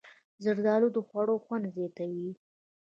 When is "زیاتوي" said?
1.75-2.29